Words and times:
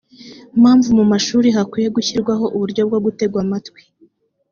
mpamvu 0.61 0.89
mu 0.97 1.05
mashuri 1.11 1.47
hakwiye 1.55 1.89
gushyirwaho 1.95 2.45
uburyo 2.55 2.81
bwo 2.87 2.99
gutegwa 3.05 3.39
amatwi 3.45 3.81